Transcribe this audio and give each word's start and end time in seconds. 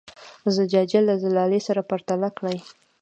زجاجیه 0.55 1.01
له 1.07 1.13
زلالیې 1.23 1.61
سره 1.67 1.81
پرتله 1.89 2.29
کړئ. 2.37 2.57